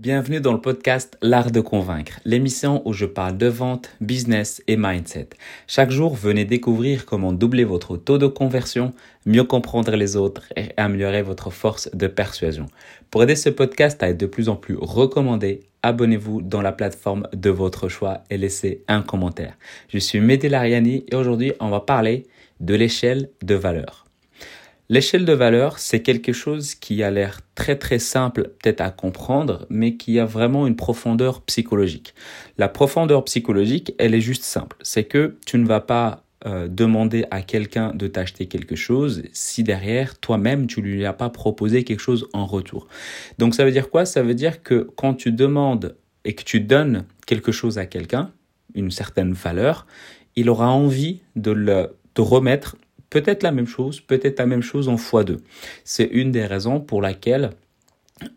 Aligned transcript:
Bienvenue 0.00 0.40
dans 0.40 0.52
le 0.52 0.60
podcast 0.60 1.16
L'Art 1.22 1.52
de 1.52 1.60
Convaincre, 1.60 2.18
l'émission 2.24 2.82
où 2.84 2.92
je 2.92 3.06
parle 3.06 3.38
de 3.38 3.46
vente, 3.46 3.90
business 4.00 4.60
et 4.66 4.76
mindset. 4.76 5.28
Chaque 5.68 5.92
jour, 5.92 6.16
venez 6.16 6.44
découvrir 6.44 7.06
comment 7.06 7.32
doubler 7.32 7.62
votre 7.62 7.96
taux 7.96 8.18
de 8.18 8.26
conversion, 8.26 8.92
mieux 9.24 9.44
comprendre 9.44 9.94
les 9.94 10.16
autres 10.16 10.52
et 10.56 10.70
améliorer 10.76 11.22
votre 11.22 11.50
force 11.50 11.88
de 11.94 12.08
persuasion. 12.08 12.66
Pour 13.12 13.22
aider 13.22 13.36
ce 13.36 13.50
podcast 13.50 14.02
à 14.02 14.08
être 14.08 14.18
de 14.18 14.26
plus 14.26 14.48
en 14.48 14.56
plus 14.56 14.76
recommandé, 14.76 15.60
abonnez-vous 15.84 16.42
dans 16.42 16.60
la 16.60 16.72
plateforme 16.72 17.28
de 17.32 17.50
votre 17.50 17.88
choix 17.88 18.24
et 18.30 18.36
laissez 18.36 18.82
un 18.88 19.00
commentaire. 19.00 19.56
Je 19.86 19.98
suis 19.98 20.18
Mehdi 20.18 20.48
Lariani 20.48 21.04
et 21.06 21.14
aujourd'hui, 21.14 21.52
on 21.60 21.70
va 21.70 21.78
parler 21.78 22.26
de 22.58 22.74
l'échelle 22.74 23.30
de 23.44 23.54
valeur. 23.54 24.03
L'échelle 24.90 25.24
de 25.24 25.32
valeur, 25.32 25.78
c'est 25.78 26.02
quelque 26.02 26.34
chose 26.34 26.74
qui 26.74 27.02
a 27.02 27.10
l'air 27.10 27.40
très 27.54 27.76
très 27.76 27.98
simple 27.98 28.50
peut-être 28.62 28.82
à 28.82 28.90
comprendre, 28.90 29.64
mais 29.70 29.96
qui 29.96 30.18
a 30.18 30.26
vraiment 30.26 30.66
une 30.66 30.76
profondeur 30.76 31.40
psychologique. 31.42 32.14
La 32.58 32.68
profondeur 32.68 33.24
psychologique, 33.24 33.94
elle 33.98 34.14
est 34.14 34.20
juste 34.20 34.42
simple. 34.42 34.76
C'est 34.82 35.04
que 35.04 35.38
tu 35.46 35.56
ne 35.56 35.66
vas 35.66 35.80
pas 35.80 36.24
euh, 36.44 36.68
demander 36.68 37.24
à 37.30 37.40
quelqu'un 37.40 37.94
de 37.94 38.06
t'acheter 38.06 38.44
quelque 38.44 38.76
chose 38.76 39.22
si 39.32 39.62
derrière 39.62 40.18
toi-même 40.18 40.66
tu 40.66 40.82
lui 40.82 41.06
as 41.06 41.14
pas 41.14 41.30
proposé 41.30 41.84
quelque 41.84 42.02
chose 42.02 42.28
en 42.34 42.44
retour. 42.44 42.86
Donc 43.38 43.54
ça 43.54 43.64
veut 43.64 43.72
dire 43.72 43.88
quoi? 43.88 44.04
Ça 44.04 44.22
veut 44.22 44.34
dire 44.34 44.62
que 44.62 44.90
quand 44.96 45.14
tu 45.14 45.32
demandes 45.32 45.96
et 46.26 46.34
que 46.34 46.44
tu 46.44 46.60
donnes 46.60 47.06
quelque 47.26 47.52
chose 47.52 47.78
à 47.78 47.86
quelqu'un, 47.86 48.32
une 48.74 48.90
certaine 48.90 49.32
valeur, 49.32 49.86
il 50.36 50.50
aura 50.50 50.68
envie 50.68 51.22
de 51.36 51.52
le 51.52 51.96
te 52.12 52.20
remettre 52.20 52.76
peut-être 53.14 53.44
la 53.44 53.52
même 53.52 53.68
chose, 53.68 54.00
peut-être 54.00 54.40
la 54.40 54.46
même 54.46 54.62
chose 54.62 54.88
en 54.88 54.96
x2. 54.96 55.38
C'est 55.84 56.08
une 56.10 56.32
des 56.32 56.46
raisons 56.46 56.80
pour 56.80 57.00
laquelle 57.00 57.50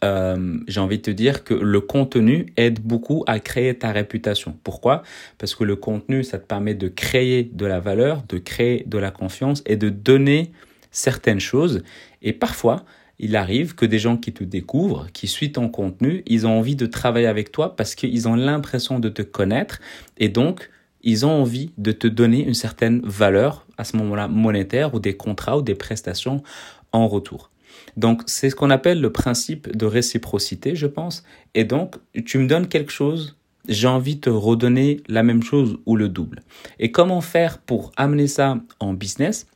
euh, 0.03 0.59
j'ai 0.67 0.79
envie 0.79 0.97
de 0.97 1.01
te 1.01 1.09
dire 1.09 1.43
que 1.43 1.55
le 1.55 1.81
contenu 1.81 2.45
aide 2.57 2.79
beaucoup 2.79 3.23
à 3.25 3.39
créer 3.39 3.73
ta 3.73 3.91
réputation. 3.91 4.55
Pourquoi? 4.63 5.01
Parce 5.39 5.55
que 5.55 5.63
le 5.63 5.75
contenu, 5.75 6.23
ça 6.23 6.37
te 6.37 6.45
permet 6.45 6.75
de 6.75 6.89
créer 6.89 7.49
de 7.51 7.65
la 7.65 7.79
valeur, 7.79 8.21
de 8.29 8.37
créer 8.37 8.83
de 8.85 8.99
la 8.99 9.09
confiance 9.09 9.63
et 9.65 9.77
de 9.77 9.89
donner 9.89 10.51
certaines 10.91 11.39
choses. 11.39 11.81
Et 12.21 12.33
parfois, 12.33 12.85
il 13.17 13.35
arrive 13.35 13.73
que 13.73 13.87
des 13.87 13.97
gens 13.97 14.15
qui 14.15 14.31
te 14.31 14.43
découvrent, 14.43 15.07
qui 15.11 15.27
suivent 15.27 15.53
ton 15.53 15.69
contenu, 15.69 16.21
ils 16.27 16.45
ont 16.45 16.55
envie 16.55 16.75
de 16.75 16.85
travailler 16.85 17.25
avec 17.25 17.51
toi 17.51 17.75
parce 17.75 17.95
qu'ils 17.95 18.27
ont 18.27 18.35
l'impression 18.35 18.99
de 18.99 19.09
te 19.09 19.23
connaître 19.23 19.79
et 20.19 20.29
donc 20.29 20.69
ils 21.07 21.25
ont 21.25 21.31
envie 21.31 21.71
de 21.77 21.93
te 21.93 22.05
donner 22.05 22.43
une 22.45 22.53
certaine 22.53 22.99
valeur 23.05 23.65
à 23.77 23.85
ce 23.85 23.95
moment-là 23.95 24.27
monétaire 24.27 24.93
ou 24.93 24.99
des 24.99 25.15
contrats 25.15 25.57
ou 25.57 25.61
des 25.61 25.73
prestations 25.73 26.43
en 26.91 27.07
retour. 27.07 27.49
Donc 27.95 28.23
c'est 28.25 28.49
ce 28.49 28.55
qu'on 28.57 28.69
appelle 28.69 28.99
le 28.99 29.13
principe 29.13 29.73
de 29.75 29.85
réciprocité, 29.85 30.75
je 30.75 30.85
pense. 30.85 31.23
Et 31.55 31.63
donc 31.63 31.95
tu 32.25 32.37
me 32.39 32.47
donnes 32.47 32.67
quelque 32.67 32.91
chose, 32.91 33.37
j'ai 33.69 33.87
envie 33.87 34.15
de 34.15 34.21
te 34.21 34.29
redonner 34.29 35.01
la 35.07 35.23
même 35.23 35.43
chose 35.43 35.77
ou 35.85 35.95
le 35.95 36.09
double. 36.09 36.41
Et 36.77 36.91
comment 36.91 37.21
faire 37.21 37.59
pour 37.59 37.93
amener 37.95 38.27
ça 38.27 38.57
en 38.81 38.93
business? 38.93 39.47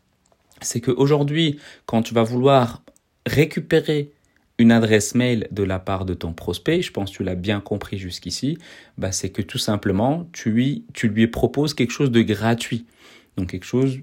C'est 0.62 0.80
qu'aujourd'hui, 0.80 1.60
quand 1.86 2.02
tu 2.02 2.14
vas 2.14 2.24
vouloir 2.24 2.82
récupérer 3.26 4.14
une 4.62 4.72
adresse 4.72 5.16
mail 5.16 5.48
de 5.52 5.64
la 5.64 5.80
part 5.80 6.06
de 6.06 6.14
ton 6.14 6.34
prospect, 6.34 6.82
je 6.82 6.92
pense 6.92 7.12
que 7.12 7.18
tu 7.18 7.24
l'as 7.24 7.36
bien 7.36 7.60
compris 7.60 7.98
jusqu'ici, 7.98 8.58
bah 8.98 9.12
c'est 9.12 9.30
que 9.30 9.42
tout 9.42 9.58
simplement, 9.58 10.28
tu 10.32 10.52
lui, 10.52 10.86
tu 10.94 11.10
lui 11.10 11.28
proposes 11.28 11.74
quelque 11.74 11.92
chose 11.92 12.12
de 12.12 12.22
gratuit. 12.22 12.86
Donc 13.38 13.50
quelque 13.50 13.66
chose 13.66 14.00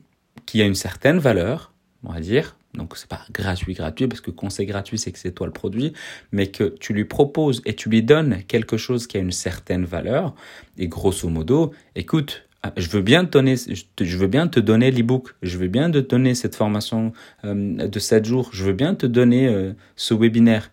qui 0.46 0.60
a 0.62 0.66
une 0.66 0.74
certaine 0.74 1.18
valeur, 1.18 1.72
on 2.02 2.12
va 2.12 2.20
dire. 2.20 2.56
Donc 2.74 2.96
c'est 2.96 3.08
pas 3.08 3.22
gratuit, 3.32 3.74
gratuit, 3.74 4.08
parce 4.08 4.20
que 4.20 4.30
quand 4.30 4.50
c'est 4.50 4.66
gratuit, 4.66 4.98
c'est 4.98 5.10
que 5.12 5.18
c'est 5.18 5.32
toi 5.32 5.46
le 5.46 5.52
produit, 5.52 5.92
mais 6.32 6.48
que 6.48 6.74
tu 6.80 6.92
lui 6.92 7.04
proposes 7.04 7.62
et 7.64 7.74
tu 7.74 7.88
lui 7.88 8.02
donnes 8.02 8.42
quelque 8.46 8.76
chose 8.76 9.06
qui 9.06 9.16
a 9.16 9.20
une 9.20 9.32
certaine 9.32 9.84
valeur. 9.84 10.34
Et 10.76 10.88
grosso 10.88 11.28
modo, 11.28 11.72
écoute, 11.94 12.47
je 12.76 12.88
veux 12.88 13.02
bien 13.02 13.24
te 13.24 13.30
donner, 13.30 13.54
je 13.56 14.16
veux 14.16 14.26
bien 14.26 14.48
te 14.48 14.60
donner 14.60 14.90
l'ebook, 14.90 15.34
je 15.42 15.58
veux 15.58 15.68
bien 15.68 15.90
te 15.90 15.98
donner 15.98 16.34
cette 16.34 16.56
formation 16.56 17.12
euh, 17.44 17.86
de 17.86 17.98
7 17.98 18.24
jours, 18.24 18.50
je 18.52 18.64
veux 18.64 18.72
bien 18.72 18.94
te 18.94 19.06
donner 19.06 19.46
euh, 19.46 19.72
ce 19.96 20.14
webinaire. 20.14 20.70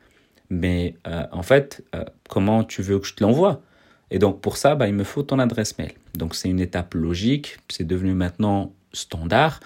Mais 0.49 0.95
euh, 1.07 1.23
en 1.31 1.41
fait, 1.41 1.83
comment 2.29 2.63
tu 2.63 2.81
veux 2.81 2.99
que 2.99 3.07
je 3.07 3.15
te 3.15 3.23
l'envoie? 3.23 3.61
Et 4.11 4.19
donc 4.19 4.41
pour 4.41 4.57
ça, 4.57 4.75
bah, 4.75 4.87
il 4.87 4.93
me 4.93 5.03
faut 5.03 5.23
ton 5.23 5.39
adresse 5.39 5.77
mail. 5.77 5.93
Donc 6.15 6.35
c'est 6.35 6.49
une 6.49 6.59
étape 6.59 6.93
logique, 6.93 7.57
c'est 7.69 7.85
devenu 7.85 8.13
maintenant 8.13 8.73
standard. 8.93 9.59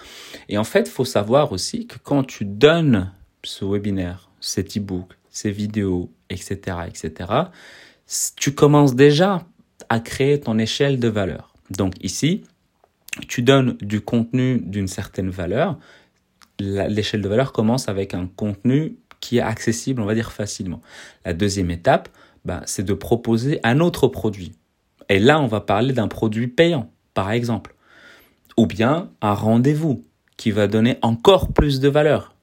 Et 0.48 0.58
en 0.58 0.64
fait, 0.64 0.88
faut 0.88 1.04
savoir 1.04 1.52
aussi 1.52 1.86
que 1.86 1.96
quand 2.02 2.24
tu 2.24 2.44
donnes 2.44 3.12
ce 3.44 3.64
webinaire, 3.64 4.30
cet 4.40 4.76
ebook, 4.76 5.12
ces 5.30 5.50
vidéos, 5.50 6.10
etc., 6.28 6.78
etc., 6.88 7.30
tu 8.36 8.54
commences 8.54 8.96
déjà 8.96 9.46
à 9.88 10.00
créer 10.00 10.40
ton 10.40 10.58
échelle 10.58 10.98
de 10.98 11.08
valeur. 11.08 11.49
Donc 11.70 11.94
ici, 12.02 12.42
tu 13.28 13.42
donnes 13.42 13.76
du 13.80 14.00
contenu 14.00 14.60
d'une 14.60 14.88
certaine 14.88 15.30
valeur. 15.30 15.78
L'échelle 16.58 17.22
de 17.22 17.28
valeur 17.28 17.52
commence 17.52 17.88
avec 17.88 18.14
un 18.14 18.26
contenu 18.26 18.96
qui 19.20 19.38
est 19.38 19.42
accessible, 19.42 20.00
on 20.00 20.06
va 20.06 20.14
dire 20.14 20.32
facilement. 20.32 20.80
La 21.24 21.32
deuxième 21.32 21.70
étape, 21.70 22.08
bah, 22.44 22.62
c'est 22.66 22.84
de 22.84 22.94
proposer 22.94 23.60
un 23.64 23.80
autre 23.80 24.08
produit. 24.08 24.52
Et 25.08 25.18
là, 25.18 25.40
on 25.40 25.46
va 25.46 25.60
parler 25.60 25.92
d'un 25.92 26.08
produit 26.08 26.48
payant, 26.48 26.90
par 27.14 27.30
exemple. 27.30 27.74
Ou 28.56 28.66
bien 28.66 29.10
un 29.20 29.34
rendez-vous 29.34 30.04
qui 30.36 30.50
va 30.50 30.66
donner 30.66 30.98
encore 31.02 31.52
plus 31.52 31.80
de 31.80 31.88
valeur. 31.88 32.34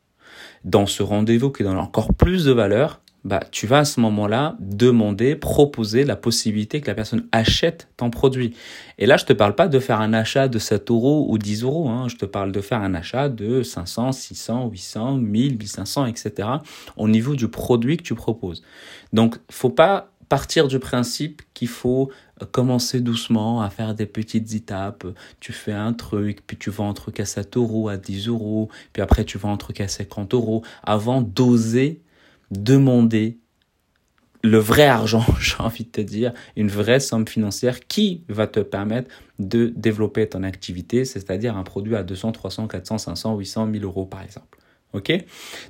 Dans 0.64 0.86
ce 0.86 1.02
rendez-vous 1.02 1.52
qui 1.52 1.64
donne 1.64 1.78
encore 1.78 2.14
plus 2.14 2.46
de 2.46 2.52
valeur, 2.52 3.02
bah, 3.28 3.42
tu 3.52 3.68
vas 3.68 3.80
à 3.80 3.86
ce 3.86 4.00
moment-là 4.00 4.56
demander, 4.62 5.36
proposer 5.36 6.06
la 6.06 6.16
possibilité 6.16 6.80
que 6.80 6.88
la 6.88 6.96
personne 6.96 7.28
achète 7.34 7.90
ton 7.98 8.10
produit. 8.10 8.56
Et 9.00 9.06
là, 9.06 9.18
je 9.18 9.26
te 9.26 9.34
parle 9.34 9.54
pas 9.54 9.68
de 9.68 9.80
faire 9.80 10.00
un 10.00 10.14
achat 10.14 10.48
de 10.48 10.58
7 10.58 10.90
euros 10.92 11.28
ou 11.30 11.38
10 11.38 11.64
euros. 11.64 11.90
Hein. 11.90 12.08
Je 12.08 12.16
te 12.16 12.26
parle 12.26 12.54
de 12.54 12.62
faire 12.62 12.80
un 12.82 12.94
achat 12.94 13.28
de 13.28 13.64
500, 13.64 14.14
600, 14.14 14.70
800, 14.70 15.18
1000, 15.18 15.58
1500, 15.58 16.06
etc. 16.06 16.48
au 16.96 17.10
niveau 17.10 17.36
du 17.36 17.50
produit 17.50 17.98
que 17.98 18.04
tu 18.04 18.16
proposes. 18.16 18.64
Donc, 19.12 19.36
faut 19.52 19.72
pas 19.72 20.10
partir 20.30 20.70
du 20.70 20.80
principe 20.80 21.42
qu'il 21.54 21.68
faut 21.68 22.10
commencer 22.52 23.02
doucement 23.02 23.62
à 23.62 23.70
faire 23.70 23.94
des 23.94 24.06
petites 24.06 24.54
étapes. 24.54 25.06
Tu 25.42 25.52
fais 25.52 25.74
un 25.74 25.92
truc, 25.92 26.48
puis 26.48 26.56
tu 26.56 26.70
vends 26.70 26.90
un 26.90 26.94
truc 26.94 27.20
à 27.20 27.26
7 27.26 27.58
euros, 27.58 27.90
à 27.90 27.98
10 27.98 28.30
euros, 28.30 28.70
puis 28.94 29.02
après 29.02 29.26
tu 29.26 29.38
vends 29.38 29.52
un 29.52 29.58
truc 29.58 29.82
à 29.82 29.90
50 29.90 30.34
euros, 30.34 30.64
avant 30.84 31.22
d'oser 31.22 32.02
demander 32.52 33.40
le 34.44 34.58
vrai 34.58 34.86
argent, 34.86 35.26
j'ai 35.40 35.58
envie 35.60 35.84
de 35.84 35.90
te 35.90 36.02
dire, 36.02 36.34
une 36.56 36.70
vraie 36.70 37.00
somme 37.00 37.28
financière 37.28 37.88
qui 37.88 38.24
va 38.30 38.48
te 38.48 38.60
permettre 38.60 39.10
de 39.40 39.74
développer 39.76 40.28
ton 40.28 40.44
activité, 40.44 41.06
c'est-à-dire 41.06 41.58
un 41.58 41.64
produit 41.64 41.96
à 41.96 42.04
200, 42.04 42.32
300, 42.32 42.68
400, 42.68 42.98
500, 42.98 43.38
800, 43.38 43.66
1000 43.68 43.84
euros 43.84 44.06
par 44.06 44.22
exemple. 44.22 44.58
Ok? 44.94 45.12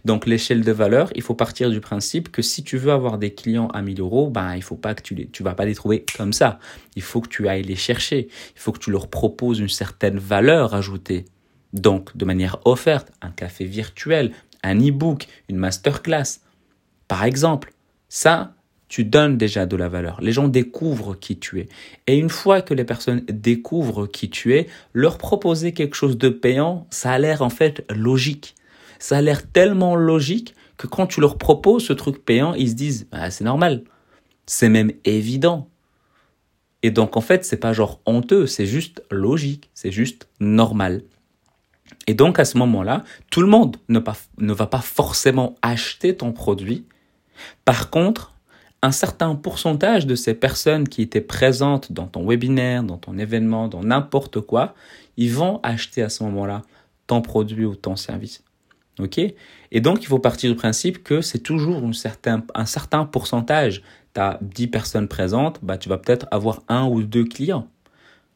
Donc 0.05 0.27
l'échelle 0.27 0.63
de 0.63 0.71
valeur, 0.71 1.11
il 1.15 1.23
faut 1.23 1.33
partir 1.33 1.71
du 1.71 1.81
principe 1.81 2.31
que 2.31 2.43
si 2.43 2.63
tu 2.63 2.77
veux 2.77 2.91
avoir 2.91 3.17
des 3.17 3.33
clients 3.33 3.67
à 3.69 3.81
1000 3.81 3.99
euros, 3.99 4.29
ben 4.29 4.55
il 4.55 4.61
faut 4.61 4.75
pas 4.75 4.93
que 4.93 5.01
tu 5.01 5.15
les, 5.15 5.27
tu 5.27 5.41
vas 5.41 5.55
pas 5.55 5.65
les 5.65 5.73
trouver 5.73 6.05
comme 6.15 6.33
ça. 6.33 6.59
Il 6.95 7.01
faut 7.01 7.19
que 7.19 7.27
tu 7.27 7.47
ailles 7.47 7.63
les 7.63 7.75
chercher. 7.75 8.27
Il 8.55 8.59
faut 8.59 8.71
que 8.71 8.79
tu 8.79 8.91
leur 8.91 9.09
proposes 9.09 9.59
une 9.59 9.69
certaine 9.69 10.19
valeur 10.19 10.75
ajoutée. 10.75 11.25
Donc 11.73 12.15
de 12.15 12.25
manière 12.25 12.59
offerte, 12.65 13.11
un 13.21 13.31
café 13.31 13.65
virtuel, 13.65 14.33
un 14.63 14.79
e-book, 14.79 15.27
une 15.49 15.57
masterclass, 15.57 16.39
par 17.07 17.23
exemple, 17.23 17.73
ça, 18.09 18.53
tu 18.87 19.03
donnes 19.03 19.37
déjà 19.37 19.65
de 19.65 19.75
la 19.75 19.89
valeur. 19.89 20.21
Les 20.21 20.31
gens 20.31 20.47
découvrent 20.47 21.15
qui 21.15 21.37
tu 21.37 21.59
es. 21.59 21.67
Et 22.07 22.17
une 22.17 22.29
fois 22.29 22.61
que 22.61 22.73
les 22.73 22.85
personnes 22.85 23.21
découvrent 23.27 24.07
qui 24.07 24.29
tu 24.29 24.55
es, 24.55 24.67
leur 24.93 25.17
proposer 25.17 25.73
quelque 25.73 25.95
chose 25.95 26.17
de 26.17 26.29
payant, 26.29 26.87
ça 26.89 27.11
a 27.11 27.19
l'air 27.19 27.41
en 27.41 27.49
fait 27.49 27.85
logique. 27.93 28.55
Ça 28.99 29.17
a 29.17 29.21
l'air 29.21 29.49
tellement 29.49 29.95
logique 29.95 30.55
que 30.77 30.87
quand 30.87 31.07
tu 31.07 31.21
leur 31.21 31.37
proposes 31.37 31.85
ce 31.85 31.93
truc 31.93 32.23
payant, 32.23 32.53
ils 32.53 32.69
se 32.69 32.75
disent, 32.75 33.07
bah, 33.11 33.29
c'est 33.29 33.43
normal. 33.43 33.83
C'est 34.45 34.69
même 34.69 34.91
évident. 35.03 35.69
Et 36.83 36.91
donc 36.91 37.17
en 37.17 37.21
fait, 37.21 37.43
c'est 37.43 37.57
pas 37.57 37.73
genre 37.73 37.99
honteux, 38.05 38.47
c'est 38.47 38.67
juste 38.67 39.03
logique, 39.11 39.69
c'est 39.73 39.91
juste 39.91 40.29
normal. 40.39 41.03
Et 42.05 42.13
donc 42.13 42.39
à 42.39 42.45
ce 42.45 42.57
moment-là, 42.59 43.03
tout 43.29 43.41
le 43.41 43.47
monde 43.47 43.77
ne, 43.89 43.99
ne 44.37 44.53
va 44.53 44.67
pas 44.67 44.79
forcément 44.79 45.55
acheter 45.61 46.15
ton 46.15 46.31
produit, 46.31 46.85
par 47.65 47.89
contre, 47.89 48.33
un 48.81 48.91
certain 48.91 49.35
pourcentage 49.35 50.05
de 50.05 50.15
ces 50.15 50.33
personnes 50.33 50.87
qui 50.87 51.01
étaient 51.01 51.21
présentes 51.21 51.91
dans 51.91 52.07
ton 52.07 52.27
webinaire, 52.27 52.83
dans 52.83 52.97
ton 52.97 53.17
événement, 53.17 53.67
dans 53.67 53.83
n'importe 53.83 54.39
quoi, 54.41 54.75
ils 55.17 55.31
vont 55.31 55.59
acheter 55.63 56.03
à 56.03 56.09
ce 56.09 56.23
moment-là 56.23 56.61
ton 57.07 57.21
produit 57.21 57.65
ou 57.65 57.75
ton 57.75 57.95
service. 57.95 58.43
OK? 58.99 59.19
Et 59.19 59.81
donc, 59.81 60.01
il 60.01 60.07
faut 60.07 60.19
partir 60.19 60.49
du 60.49 60.55
principe 60.55 61.03
que 61.03 61.21
c'est 61.21 61.39
toujours 61.39 61.83
un 61.83 61.93
certain, 61.93 62.43
un 62.53 62.65
certain 62.65 63.05
pourcentage. 63.05 63.81
Tu 64.13 64.21
as 64.21 64.39
10 64.41 64.67
personnes 64.67 65.07
présentes, 65.07 65.59
bah, 65.63 65.77
tu 65.77 65.89
vas 65.89 65.97
peut-être 65.97 66.27
avoir 66.31 66.61
un 66.67 66.85
ou 66.85 67.03
deux 67.03 67.25
clients, 67.25 67.67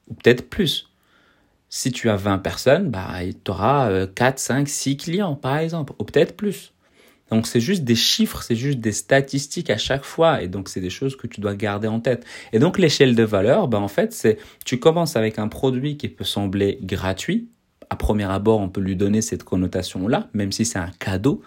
ou 0.08 0.14
peut-être 0.14 0.50
plus. 0.50 0.90
Si 1.70 1.92
tu 1.92 2.10
as 2.10 2.18
20 2.18 2.40
personnes, 2.40 2.90
bah, 2.90 3.10
tu 3.44 3.52
auras 3.52 4.08
4, 4.08 4.40
5, 4.40 4.68
6 4.68 4.98
clients, 4.98 5.36
par 5.36 5.58
exemple, 5.58 5.94
ou 6.00 6.04
peut-être 6.04 6.36
plus. 6.36 6.74
Donc 7.32 7.48
c'est 7.48 7.62
juste 7.62 7.84
des 7.84 7.96
chiffres, 7.96 8.44
c'est 8.44 8.56
juste 8.56 8.80
des 8.80 8.92
statistiques 8.92 9.70
à 9.70 9.78
chaque 9.78 10.04
fois. 10.04 10.42
Et 10.42 10.48
donc 10.48 10.70
c'est 10.70 10.82
des 10.82 10.90
choses 10.90 11.16
que 11.16 11.28
tu 11.28 11.42
dois 11.42 11.56
garder 11.56 11.88
en 11.88 12.00
tête. 12.00 12.26
Et 12.52 12.60
donc 12.60 12.78
l'échelle 12.78 13.16
de 13.16 13.24
valeur, 13.24 13.68
ben 13.68 13.80
en 13.80 13.88
fait, 13.88 14.14
c'est 14.14 14.38
tu 14.66 14.80
commences 14.80 15.16
avec 15.16 15.40
un 15.40 15.48
produit 15.48 15.98
qui 15.98 16.10
peut 16.10 16.26
sembler 16.26 16.78
gratuit. 16.84 17.48
À 17.90 17.96
premier 17.96 18.26
abord, 18.26 18.60
on 18.60 18.70
peut 18.70 18.82
lui 18.82 18.96
donner 18.96 19.22
cette 19.22 19.44
connotation-là, 19.44 20.30
même 20.34 20.52
si 20.52 20.66
c'est 20.66 20.80
un 20.80 20.92
cadeau. 21.00 21.42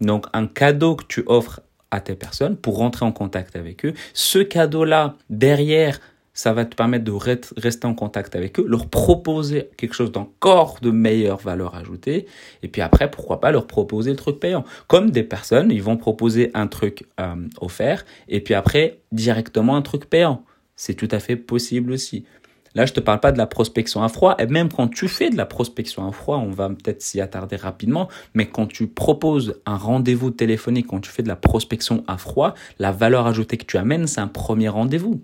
Donc 0.00 0.26
un 0.32 0.46
cadeau 0.46 0.96
que 0.96 1.04
tu 1.06 1.22
offres 1.26 1.60
à 1.90 2.00
tes 2.00 2.14
personnes 2.14 2.56
pour 2.56 2.78
rentrer 2.78 3.04
en 3.04 3.12
contact 3.12 3.56
avec 3.56 3.84
eux. 3.84 3.92
Ce 4.14 4.38
cadeau-là, 4.38 5.16
derrière, 5.30 6.00
ça 6.36 6.52
va 6.52 6.66
te 6.66 6.76
permettre 6.76 7.04
de 7.04 7.12
rester 7.56 7.86
en 7.86 7.94
contact 7.94 8.36
avec 8.36 8.60
eux, 8.60 8.66
leur 8.68 8.88
proposer 8.88 9.70
quelque 9.78 9.94
chose 9.94 10.12
d'encore 10.12 10.78
de 10.82 10.90
meilleure 10.90 11.38
valeur 11.38 11.74
ajoutée, 11.74 12.26
et 12.62 12.68
puis 12.68 12.82
après, 12.82 13.10
pourquoi 13.10 13.40
pas 13.40 13.50
leur 13.50 13.66
proposer 13.66 14.10
le 14.10 14.16
truc 14.16 14.38
payant. 14.38 14.62
Comme 14.86 15.10
des 15.10 15.22
personnes, 15.22 15.72
ils 15.72 15.82
vont 15.82 15.96
proposer 15.96 16.50
un 16.52 16.66
truc 16.66 17.06
euh, 17.18 17.34
offert, 17.60 18.04
et 18.28 18.40
puis 18.40 18.52
après, 18.52 19.00
directement 19.12 19.76
un 19.76 19.82
truc 19.82 20.04
payant. 20.04 20.44
C'est 20.76 20.94
tout 20.94 21.08
à 21.10 21.20
fait 21.20 21.36
possible 21.36 21.90
aussi. 21.90 22.26
Là, 22.74 22.84
je 22.84 22.92
te 22.92 23.00
parle 23.00 23.20
pas 23.20 23.32
de 23.32 23.38
la 23.38 23.46
prospection 23.46 24.02
à 24.02 24.08
froid, 24.10 24.36
et 24.38 24.44
même 24.44 24.70
quand 24.70 24.88
tu 24.88 25.08
fais 25.08 25.30
de 25.30 25.38
la 25.38 25.46
prospection 25.46 26.06
à 26.06 26.12
froid, 26.12 26.36
on 26.36 26.50
va 26.50 26.68
peut-être 26.68 27.00
s'y 27.00 27.22
attarder 27.22 27.56
rapidement, 27.56 28.08
mais 28.34 28.46
quand 28.46 28.66
tu 28.66 28.86
proposes 28.88 29.58
un 29.64 29.78
rendez-vous 29.78 30.30
téléphonique, 30.30 30.88
quand 30.88 31.00
tu 31.00 31.10
fais 31.10 31.22
de 31.22 31.28
la 31.28 31.36
prospection 31.36 32.04
à 32.06 32.18
froid, 32.18 32.52
la 32.78 32.92
valeur 32.92 33.26
ajoutée 33.26 33.56
que 33.56 33.64
tu 33.64 33.78
amènes, 33.78 34.06
c'est 34.06 34.20
un 34.20 34.28
premier 34.28 34.68
rendez-vous 34.68 35.22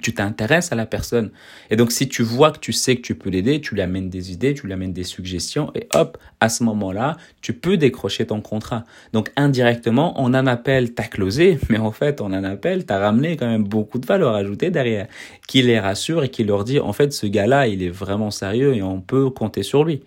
tu 0.00 0.14
t'intéresses 0.14 0.72
à 0.72 0.74
la 0.74 0.86
personne. 0.86 1.30
Et 1.70 1.76
donc, 1.76 1.92
si 1.92 2.08
tu 2.08 2.22
vois 2.22 2.50
que 2.50 2.58
tu 2.58 2.72
sais 2.72 2.96
que 2.96 3.02
tu 3.02 3.14
peux 3.14 3.30
l'aider, 3.30 3.60
tu 3.60 3.74
lui 3.74 3.82
amènes 3.82 4.08
des 4.08 4.32
idées, 4.32 4.54
tu 4.54 4.66
lui 4.66 4.72
amènes 4.72 4.92
des 4.92 5.04
suggestions, 5.04 5.70
et 5.74 5.86
hop, 5.94 6.18
à 6.40 6.48
ce 6.48 6.64
moment-là, 6.64 7.16
tu 7.40 7.52
peux 7.52 7.76
décrocher 7.76 8.26
ton 8.26 8.40
contrat. 8.40 8.84
Donc, 9.12 9.30
indirectement, 9.36 10.14
on 10.16 10.34
en 10.34 10.46
appelle 10.46 10.94
t'as 10.94 11.04
closé, 11.04 11.58
mais 11.68 11.78
en 11.78 11.92
fait, 11.92 12.20
on 12.20 12.26
en 12.26 12.44
appelle 12.44 12.86
t'as 12.86 12.98
ramené 12.98 13.36
quand 13.36 13.48
même 13.48 13.64
beaucoup 13.64 13.98
de 13.98 14.06
valeur 14.06 14.34
ajoutée 14.34 14.70
derrière, 14.70 15.08
qui 15.46 15.62
les 15.62 15.78
rassure 15.78 16.24
et 16.24 16.30
qui 16.30 16.44
leur 16.44 16.64
dit, 16.64 16.80
en 16.80 16.92
fait, 16.92 17.12
ce 17.12 17.26
gars-là, 17.26 17.66
il 17.68 17.82
est 17.82 17.90
vraiment 17.90 18.30
sérieux 18.30 18.74
et 18.74 18.82
on 18.82 19.00
peut 19.00 19.30
compter 19.30 19.62
sur 19.62 19.84
lui. 19.84 20.02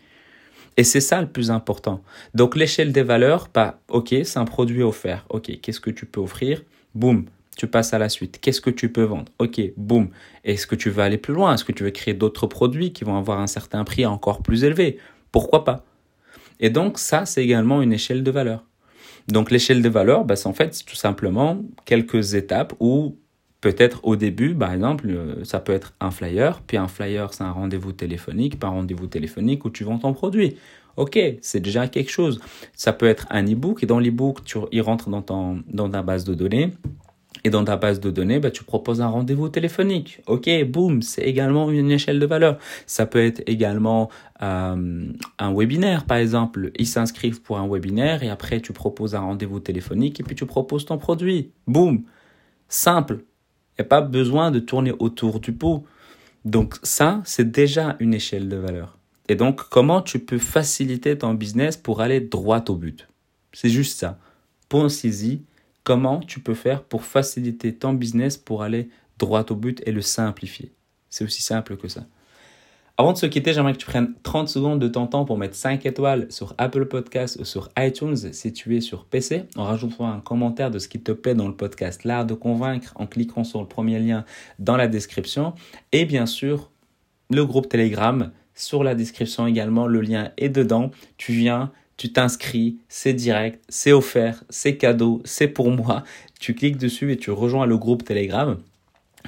Et 0.78 0.84
c'est 0.84 1.02
ça 1.02 1.22
le 1.22 1.28
plus 1.28 1.52
important. 1.52 2.02
Donc, 2.34 2.56
l'échelle 2.56 2.92
des 2.92 3.04
valeurs, 3.04 3.48
pas, 3.48 3.80
ok, 3.88 4.14
c'est 4.24 4.40
un 4.40 4.46
produit 4.46 4.84
offert. 4.84 5.26
Ok, 5.30 5.60
qu'est-ce 5.62 5.80
que 5.80 5.90
tu 5.90 6.06
peux 6.06 6.20
offrir? 6.20 6.64
Boum, 6.96 7.26
tu 7.56 7.68
passes 7.68 7.94
à 7.94 8.00
la 8.00 8.10
suite. 8.10 8.40
Qu'est-ce 8.42 8.62
que 8.62 8.70
tu 8.70 8.92
peux 8.92 9.04
vendre? 9.04 9.32
Ok, 9.40 9.62
boum. 9.78 10.10
Est-ce 10.44 10.68
que 10.68 10.76
tu 10.76 10.90
veux 10.90 11.04
aller 11.04 11.18
plus 11.18 11.34
loin? 11.34 11.54
Est-ce 11.54 11.64
que 11.64 11.72
tu 11.72 11.84
veux 11.84 11.92
créer 11.92 12.14
d'autres 12.14 12.48
produits 12.48 12.94
qui 12.94 13.04
vont 13.04 13.18
avoir 13.18 13.40
un 13.40 13.48
certain 13.48 13.84
prix 13.84 14.06
encore 14.06 14.42
plus 14.42 14.64
élevé? 14.64 14.98
Pourquoi 15.32 15.64
pas? 15.64 15.86
Et 16.60 16.70
donc 16.70 17.00
ça, 17.00 17.26
c'est 17.26 17.44
également 17.44 17.82
une 17.82 17.94
échelle 17.94 18.24
de 18.24 18.32
valeur. 18.32 18.64
Donc 19.28 19.52
l'échelle 19.52 19.82
de 19.82 19.90
valeur, 19.90 20.24
bah, 20.24 20.36
c'est 20.36 20.48
en 20.48 20.54
fait 20.54 20.84
tout 20.86 20.96
simplement 20.96 21.62
quelques 21.86 22.36
étapes 22.36 22.74
où 22.80 23.18
peut-être 23.62 24.02
au 24.04 24.16
début, 24.16 24.54
par 24.54 24.72
exemple, 24.72 25.10
euh, 25.10 25.44
ça 25.44 25.60
peut 25.60 25.74
être 25.74 25.94
un 26.00 26.12
flyer, 26.12 26.62
puis 26.68 26.78
un 26.78 26.88
flyer, 26.88 27.34
c'est 27.34 27.44
un 27.44 27.52
rendez-vous 27.52 27.92
téléphonique, 27.92 28.64
un 28.64 28.70
rendez-vous 28.70 29.08
téléphonique 29.08 29.66
où 29.66 29.72
tu 29.72 29.84
vends 29.84 29.98
ton 29.98 30.14
produit. 30.14 30.58
Ok, 30.98 31.20
c'est 31.42 31.60
déjà 31.60 31.88
quelque 31.88 32.12
chose. 32.12 32.40
Ça 32.74 32.94
peut 32.94 33.08
être 33.08 33.26
un 33.32 33.44
e-book, 33.44 33.82
et 33.82 33.88
dans 33.88 34.00
l'e-book, 34.00 34.40
il 34.72 34.82
rentre 34.82 35.10
dans 35.10 35.90
ta 35.90 36.02
base 36.04 36.24
de 36.24 36.36
données 36.36 36.72
et 37.46 37.52
dans 37.52 37.64
ta 37.64 37.78
base 37.78 38.00
de 38.00 38.10
données, 38.10 38.40
bah, 38.40 38.50
tu 38.50 38.64
proposes 38.64 39.02
un 39.02 39.08
rendez-vous 39.08 39.50
téléphonique. 39.50 40.20
Ok, 40.26 40.50
boum, 40.66 41.04
c'est 41.04 41.22
également 41.22 41.70
une 41.70 41.92
échelle 41.92 42.20
de 42.20 42.26
valeur. 42.26 42.58
Ça 42.88 43.06
peut 43.06 43.24
être 43.24 43.44
également 43.46 44.10
euh, 44.42 45.12
un 45.38 45.54
webinaire, 45.54 46.06
par 46.06 46.18
exemple. 46.18 46.72
Ils 46.80 46.88
s'inscrivent 46.88 47.44
pour 47.44 47.60
un 47.60 47.70
webinaire 47.70 48.24
et 48.24 48.30
après 48.30 48.62
tu 48.62 48.74
proposes 48.74 49.14
un 49.14 49.20
rendez-vous 49.20 49.60
téléphonique 49.60 50.20
et 50.20 50.24
puis 50.24 50.36
tu 50.36 50.48
proposes 50.48 50.86
ton 50.86 50.98
produit. 50.98 51.52
Boum, 51.68 52.02
simple. 52.68 53.20
Il 53.78 53.82
n'y 53.82 53.86
a 53.86 53.90
pas 53.90 54.02
besoin 54.02 54.50
de 54.50 54.58
tourner 54.58 54.94
autour 54.98 55.40
du 55.40 55.54
pot. 55.54 55.86
Donc 56.46 56.78
ça, 56.82 57.22
c'est 57.26 57.52
déjà 57.52 57.96
une 58.00 58.16
échelle 58.16 58.50
de 58.50 58.58
valeur. 58.58 58.98
Et 59.30 59.36
donc, 59.36 59.70
comment 59.70 60.02
tu 60.02 60.18
peux 60.18 60.40
faciliter 60.40 61.16
ton 61.16 61.36
business 61.36 61.78
pour 61.78 62.02
aller 62.02 62.22
droit 62.22 62.64
au 62.70 62.76
but? 62.76 63.08
C'est 63.54 63.70
juste 63.70 64.00
ça. 64.00 64.18
Pensez-y 64.68 65.44
comment 65.86 66.20
tu 66.20 66.42
peux 66.42 66.54
faire 66.54 66.84
pour 66.84 67.06
faciliter 67.06 67.74
ton 67.74 67.94
business 67.94 68.36
pour 68.36 68.64
aller 68.64 68.90
droit 69.18 69.46
au 69.50 69.56
but 69.56 69.82
et 69.86 69.94
le 69.94 70.02
simplifier. 70.02 70.74
C'est 71.10 71.24
aussi 71.24 71.42
simple 71.42 71.78
que 71.78 71.88
ça. 71.88 72.02
Avant 72.98 73.14
de 73.14 73.18
se 73.18 73.26
quitter, 73.26 73.54
j'aimerais 73.54 73.74
que 73.74 73.78
tu 73.78 73.86
prennes 73.86 74.14
30 74.24 74.50
secondes 74.50 74.80
de 74.80 74.88
ton 74.88 75.06
temps 75.08 75.26
pour 75.26 75.38
mettre 75.38 75.56
5 75.56 75.86
étoiles 75.86 76.28
sur 76.30 76.56
Apple 76.58 76.86
Podcasts 76.86 77.40
ou 77.40 77.46
sur 77.46 77.70
iTunes 77.78 78.16
si 78.16 78.52
tu 78.52 78.76
es 78.76 78.82
sur 78.82 79.06
PC, 79.06 79.44
en 79.56 79.64
rajoutant 79.64 80.10
un 80.10 80.22
commentaire 80.22 80.72
de 80.72 80.80
ce 80.80 80.88
qui 80.88 81.02
te 81.02 81.12
plaît 81.12 81.36
dans 81.36 81.48
le 81.48 81.56
podcast 81.56 82.04
L'art 82.04 82.26
de 82.26 82.34
convaincre 82.34 82.94
en 82.96 83.06
cliquant 83.06 83.44
sur 83.44 83.62
le 83.62 83.68
premier 83.68 84.00
lien 84.00 84.26
dans 84.60 84.78
la 84.78 84.88
description 84.88 85.54
et 85.92 86.06
bien 86.06 86.26
sûr 86.26 86.72
le 87.30 87.46
groupe 87.46 87.70
Telegram 87.70 88.32
sur 88.56 88.84
la 88.84 88.96
description 88.96 89.46
également, 89.46 89.86
le 89.86 90.00
lien 90.00 90.32
est 90.38 90.50
dedans. 90.50 90.90
Tu 91.18 91.34
viens, 91.34 91.72
tu 91.98 92.12
t'inscris, 92.12 92.78
c'est 92.90 93.14
direct, 93.14 93.64
c'est 93.70 93.92
offert, 93.92 94.44
c'est 94.50 94.78
cadeau, 94.78 95.22
c'est 95.26 95.48
pour 95.48 95.72
moi. 95.72 96.04
Tu 96.40 96.54
cliques 96.54 96.78
dessus 96.78 97.12
et 97.12 97.18
tu 97.18 97.32
rejoins 97.32 97.66
le 97.66 97.78
groupe 97.78 98.04
Telegram. 98.04 98.58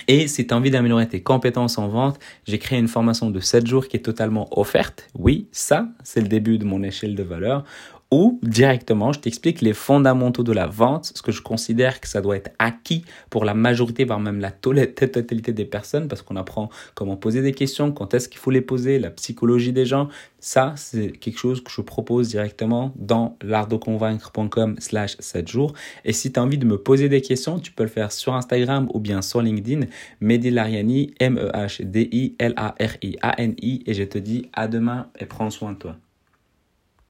Et 0.08 0.28
si 0.28 0.46
tu 0.46 0.54
as 0.54 0.58
envie 0.58 0.70
d'améliorer 0.70 1.08
tes 1.08 1.22
compétences 1.22 1.78
en 1.78 1.88
vente, 1.88 2.20
j'ai 2.46 2.60
créé 2.60 2.78
une 2.78 2.88
formation 2.88 3.32
de 3.32 3.40
7 3.40 3.66
jours 3.66 3.88
qui 3.88 3.98
est 3.98 4.02
totalement 4.02 4.48
offerte. 4.60 5.08
Oui, 5.16 5.48
ça, 5.52 5.88
c'est 6.04 6.22
le 6.22 6.28
début 6.28 6.58
de 6.58 6.66
mon 6.66 6.84
échelle 6.84 7.16
de 7.16 7.24
valeur 7.24 7.64
ou 8.10 8.40
directement, 8.42 9.12
je 9.12 9.20
t'explique 9.20 9.60
les 9.62 9.74
fondamentaux 9.74 10.44
de 10.44 10.54
la 10.54 10.68
vente, 10.68 11.12
ce 11.14 11.22
que 11.22 11.34
je 11.34 11.42
considère 11.42 12.00
que 12.00 12.08
ça 12.08 12.22
doit 12.22 12.38
être 12.38 12.52
acquis 12.58 13.04
pour 13.30 13.44
la 13.44 13.54
majorité, 13.54 14.06
voire 14.06 14.22
même 14.22 14.40
la 14.40 14.52
totalité 14.52 15.52
des 15.52 15.66
personnes, 15.66 16.08
parce 16.08 16.22
qu'on 16.22 16.38
apprend 16.38 16.70
comment 16.96 17.18
poser 17.18 17.42
des 17.42 17.52
questions, 17.52 17.92
quand 17.92 18.14
est-ce 18.14 18.30
qu'il 18.30 18.40
faut 18.40 18.52
les 18.52 18.62
poser, 18.62 18.98
la 18.98 19.10
psychologie 19.10 19.74
des 19.74 19.86
gens. 19.86 20.08
Ça, 20.40 20.74
c'est 20.78 21.12
quelque 21.12 21.38
chose 21.38 21.62
que 21.62 21.72
je 21.72 21.82
propose 21.82 22.30
directement 22.30 22.94
dans 22.96 23.36
l'artdeconvaincre.com 23.42 24.78
slash 24.80 25.18
7 25.20 25.46
jours. 25.48 25.74
Et 26.06 26.14
si 26.14 26.32
tu 26.32 26.40
as 26.40 26.44
envie 26.44 26.58
de 26.58 26.66
me 26.66 26.78
poser 26.78 27.10
des 27.10 27.20
questions, 27.22 27.60
tu 27.60 27.74
peux 27.74 27.84
le 27.84 27.90
faire 27.90 28.14
sur 28.14 28.36
Instagram 28.36 28.88
ou 28.94 29.00
bien 29.00 29.22
sur 29.22 29.42
LinkedIn. 29.42 29.82
Mehdi 30.22 30.52
Lariani, 30.52 31.14
M-E-H-D-I-L-A-R-I-A-N-I. 31.20 33.84
Et 33.86 33.94
je 33.94 34.04
te 34.04 34.18
dis 34.18 34.50
à 34.54 34.70
demain 34.70 35.08
et 35.20 35.26
prends 35.26 35.50
soin 35.50 35.74
de 35.74 35.78
toi. 35.78 35.98